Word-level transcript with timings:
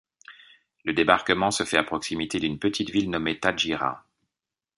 Le 0.83 0.93
débarquement 0.93 1.51
se 1.51 1.63
fait 1.63 1.77
à 1.77 1.83
proximité 1.83 2.39
d'une 2.39 2.57
petite 2.57 2.89
ville 2.89 3.11
nommée 3.11 3.39
Tadjira. 3.39 4.03